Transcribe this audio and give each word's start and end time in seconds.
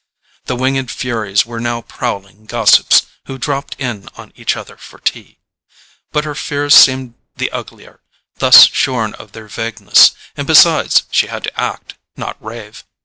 The 0.45 0.55
winged 0.55 0.89
furies 0.89 1.45
were 1.45 1.59
now 1.59 1.81
prowling 1.83 2.45
gossips 2.47 3.05
who 3.27 3.37
dropped 3.37 3.75
in 3.79 4.09
on 4.15 4.33
each 4.35 4.57
other 4.57 4.75
for 4.75 4.97
tea. 4.97 5.37
But 6.11 6.25
her 6.25 6.33
fears 6.33 6.73
seemed 6.73 7.13
the 7.35 7.51
uglier, 7.51 7.99
thus 8.39 8.65
shorn 8.65 9.13
of 9.13 9.33
their 9.33 9.47
vagueness; 9.47 10.15
and 10.35 10.47
besides, 10.47 11.03
she 11.11 11.27
had 11.27 11.43
to 11.43 11.55
act, 11.61 11.99
not 12.17 12.35
rave. 12.43 12.83